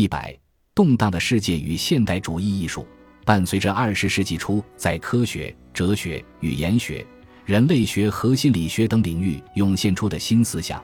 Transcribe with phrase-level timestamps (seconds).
[0.00, 0.34] 一百
[0.74, 2.86] 动荡的世界与现代主义艺术，
[3.26, 7.06] 伴随着二十世纪初在科学、哲学、语言学、
[7.44, 10.82] 人类学和心理学等领域涌现出的新思想，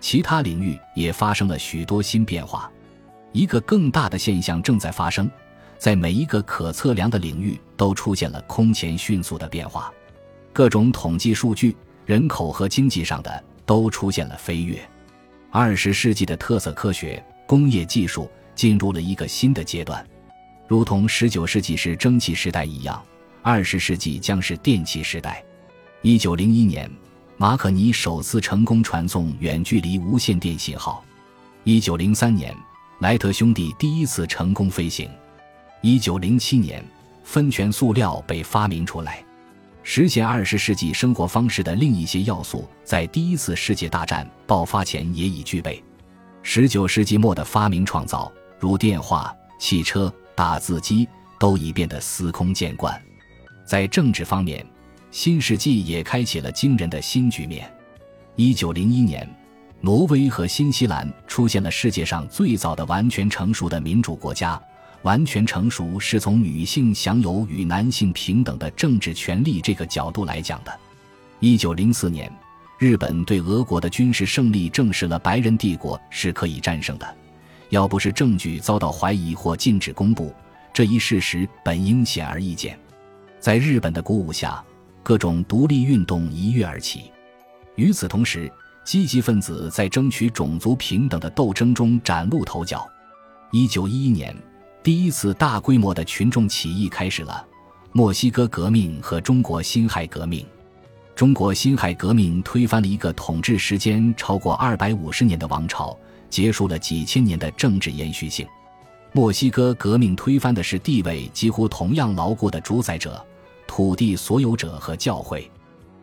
[0.00, 2.72] 其他领域也发生了许多新变化。
[3.32, 5.30] 一个更大的现象正在发生，
[5.76, 9.92] 在每一个可测量的领域都出现了空前迅速的变化，
[10.54, 11.76] 各种统计数据、
[12.06, 14.80] 人口和经济上的都出现了飞跃。
[15.50, 20.04] 二十世纪的特色科学、工业技术进入了一个新的阶段，
[20.68, 23.02] 如同十九世纪是蒸汽时代一样，
[23.42, 25.44] 二十世纪将是电气时代。
[26.02, 26.90] 一九零一年，
[27.36, 31.04] 马可尼首次成功传送远距离无线电信号。
[31.64, 32.54] 一九零三年。
[33.00, 35.10] 莱特兄弟第一次成功飞行。
[35.82, 36.82] 一九零七年，
[37.24, 39.22] 分权塑料被发明出来，
[39.82, 45.82] 实现二十世纪生活方式的另一些要素，在第一次世界大战爆发前也已具备。
[46.42, 48.32] 十九世纪末的发明创造，
[48.64, 51.06] 如电话、汽车、打字机，
[51.38, 52.98] 都已变得司空见惯。
[53.66, 54.64] 在政治方面，
[55.10, 57.70] 新世纪也开启了惊人的新局面。
[58.36, 59.28] 一九零一年。
[59.82, 64.58] 挪威和新西兰出现了世界上最早的完全成熟的民主国家。
[65.02, 70.74] 完全成熟是从女性享有与男性平等的政治权利这个角度来讲的。
[71.38, 72.32] 一九零四年，
[72.78, 77.16] 日本对俄国的军事胜利证实了白人帝国是可以战胜的。
[77.74, 80.32] 要不是证据遭到怀疑或禁止公布，
[80.72, 82.78] 这一事实本应显而易见。
[83.40, 84.64] 在日本的鼓舞下，
[85.02, 87.10] 各种独立运动一跃而起。
[87.74, 88.48] 与此同时，
[88.84, 92.88] 积极分子在争取种族平等的斗争中崭露头角。
[93.50, 94.32] 一九一一年，
[94.80, 97.44] 第一次大规模的群众起义开始了——
[97.90, 100.46] 墨西哥革命和中国辛亥革命。
[101.16, 105.98] 中国辛亥革命推翻了一个统治时间超过二百五十年的王朝，
[106.34, 108.44] 结束了几千年的政治延续性。
[109.12, 113.24] 墨西哥革命推翻的是地位几乎同样牢固的主宰者、
[113.68, 115.48] 土地所有者和教会。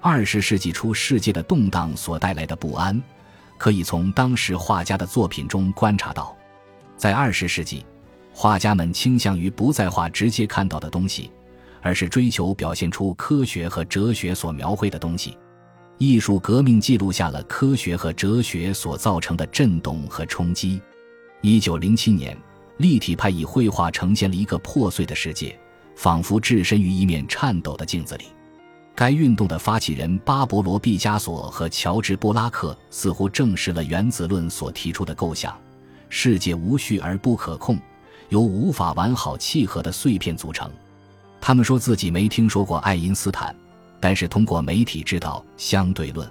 [0.00, 2.98] 二十世纪初，世界的动荡所带来的不安，
[3.58, 6.34] 可以从当时画家的作品中观察到。
[6.96, 7.84] 在二十世纪，
[8.32, 11.30] 画家们倾向于不再画直接看到的东西，
[11.82, 15.36] 而是追求表现出科学和哲学所描绘的东西。
[15.98, 20.80] 艺术革命记录下了科学和哲学所造成的震动和冲击。
[21.40, 22.36] 一九零七年，
[22.78, 25.58] 立体派以绘画呈现了一个破碎的世界，
[25.94, 28.24] 仿佛置身于一面颤抖的镜子里。
[28.96, 35.56] 该运动的发起人巴勃罗·毕加索和乔治·布拉克似乎证实了原子论所提出的构想：
[36.08, 37.78] 世界无序而不可控，
[38.28, 40.70] 由无法完好契合的碎片组成。
[41.40, 43.54] 他们说自己没听说过爱因斯坦，
[44.04, 46.30] 但是通过媒体知道相对论。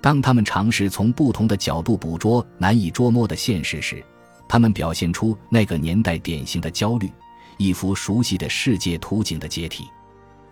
[0.00, 4.00] 当他们尝试从不同的角度捕捉难以捉摸的现实时，
[4.46, 7.10] 他们表现出那个年代典型的焦虑：
[7.58, 9.88] 一幅熟悉的世界图景的解体。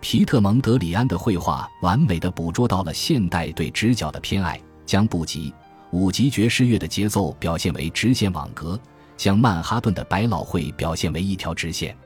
[0.00, 5.54] 皮特蒙德里安的绘画完美的捕捉到了现代对直角的偏爱，将布吉
[5.92, 8.76] 五级爵士乐的节奏表现为直线网格，
[9.16, 11.96] 将曼哈顿的百老汇表现为一条直线。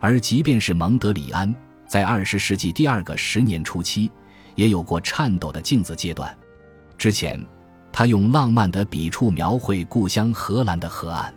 [0.00, 1.54] 而即便是蒙德里安，
[1.94, 4.10] 在二十世纪第二个十年初期，
[4.56, 6.36] 也有过颤抖的镜子阶段。
[6.98, 7.40] 之前，
[7.92, 11.32] 他用浪漫的笔触描绘故乡荷兰的河岸；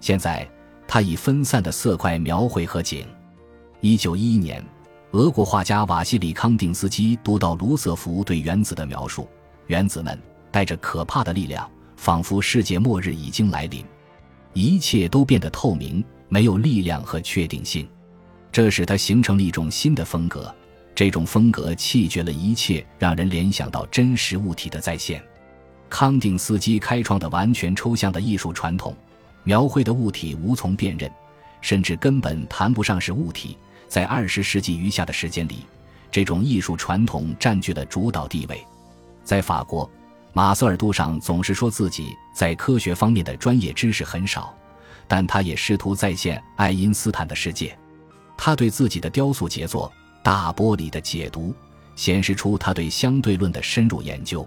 [0.00, 0.50] 现在，
[0.88, 3.06] 他以分散的色块描绘河景。
[3.82, 4.60] 一九一一年。
[5.12, 9.28] 俄国画家瓦西里康定斯基读到卢瑟福对原子的描述：
[9.68, 13.84] 原子们带着可怕的力量，仿佛世界末日已经来临，
[14.54, 17.88] 一切都变得透明，没有力量和确定性。
[18.54, 20.54] 这使他形成了一种新的风格，
[20.94, 25.20] 这种风格弃绝了一切让人联想到真实物体的再现。
[25.90, 28.96] 康定斯基开创的完全抽象的艺术传统，
[29.42, 31.10] 描绘的物体无从辨认，
[31.60, 33.58] 甚至根本谈不上是物体。
[33.88, 35.66] 在二十世纪余下的时间里，
[36.12, 38.64] 这种艺术传统占据了主导地位。
[39.24, 39.90] 在法国，
[40.32, 44.56] 马瑟尔·杜尚总是说自己在科学方面的专业知识很少，
[45.08, 47.76] 但他也试图再现爱因斯坦的世界。
[48.36, 49.92] 他对自己的雕塑杰作
[50.22, 51.54] 《大玻璃》的解读，
[51.96, 54.46] 显示出他对相对论的深入研究。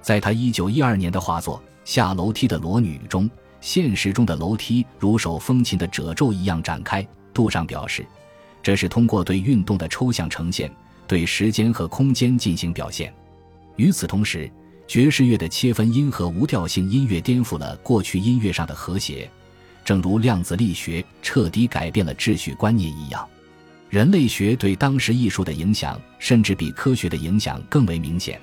[0.00, 3.30] 在他一九一二年的画作《下楼梯的裸女》中，
[3.60, 7.06] 现实中的楼梯如手风琴的褶皱一样展开。
[7.32, 8.06] 杜尚表示。
[8.60, 10.70] 这是通过对运动的抽象呈现，
[11.06, 13.14] 对时间和空间进行表现。
[13.76, 14.50] 与此同时，
[14.86, 19.30] 爵士乐的切分音和无调性音乐颠覆了过去音乐上的和谐，
[19.84, 23.26] 正如量子力学彻底改变了秩序观念一样。
[23.88, 28.40] 人类学对当时艺术的影响，甚至比科学的影响更为明显。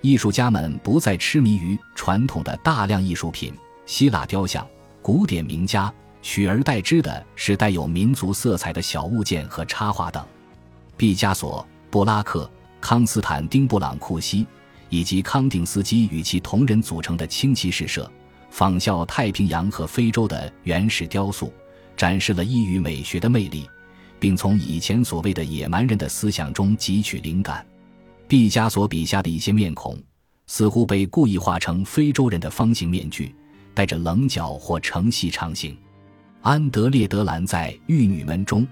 [0.00, 3.52] 艺术家们不再痴迷于传统的大量艺术品、
[3.84, 4.66] 希腊雕像、
[5.02, 10.24] 古典名家、取而代之的是带有民族色彩的小物件和插画等。
[10.96, 12.50] 毕加索、布拉克、
[12.80, 14.46] 康斯坦丁·布朗库西
[14.88, 18.10] 以及康定斯基与其同仁组成的轻骑士社，
[18.50, 21.52] 仿效太平洋和非洲的原始雕塑，
[21.96, 23.68] 展示了异域美学的魅力，
[24.18, 27.64] 并从以前所谓的野蛮人的思想中汲取灵感。
[28.28, 29.98] 毕加索笔下的一些面孔，
[30.46, 33.34] 似乎被故意画成非洲人的方形面具，
[33.72, 35.76] 带着棱角或呈细长形。
[36.42, 38.66] 安德烈·德兰在《玉女们》中，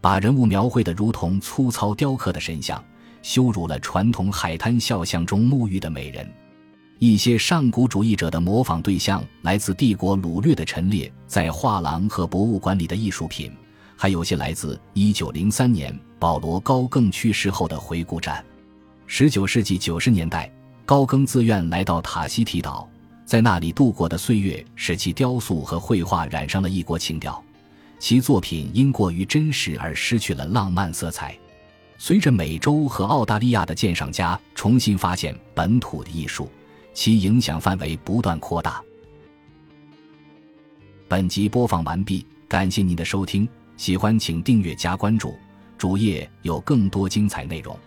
[0.00, 2.82] 把人物描绘的如同粗糙雕刻的神像，
[3.22, 6.28] 羞辱了传统海滩肖像中沐浴的美人。
[7.04, 13.50] 一些上古主义者的模仿对象来自帝国掳掠的陈列在画廊和博物馆里的艺术品，
[13.96, 18.44] 还有些来自1903年保罗·高更去世后的回顾展。
[19.08, 20.48] 十九世纪九十年代，
[20.86, 22.88] 高更自愿来到塔希提岛，
[23.24, 27.42] 在那里度过的岁月使其雕塑和绘画染上了异国情调，
[27.98, 31.36] 其作品因过于真实而失去了浪漫色彩。
[31.98, 36.48] 随着美洲和澳大利亚的鉴赏家重新发现本土的艺术，
[36.94, 38.82] 其影响范围不断扩大。
[41.08, 45.34] 本集播放完毕，感谢您的收听，喜欢请订阅加关注，
[45.76, 47.78] 主页有更多精彩内容。